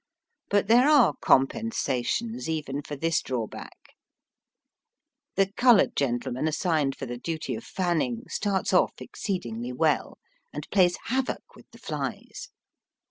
But 0.49 0.67
there 0.67 0.89
are 0.89 1.13
compensations 1.21 2.49
even 2.49 2.81
for 2.81 2.95
this 2.95 3.21
drawback. 3.21 3.77
The 5.35 5.51
coloured 5.51 5.95
gentleman 5.95 6.47
assigned 6.47 6.95
for 6.97 7.05
the 7.05 7.19
duty 7.19 7.53
of 7.53 7.63
fanning 7.63 8.23
starts 8.27 8.73
off 8.73 8.99
exceedingly 8.99 9.73
well 9.73 10.17
and 10.51 10.67
plays 10.71 10.97
havoc 11.03 11.55
with 11.55 11.69
the 11.69 11.77
flies. 11.77 12.49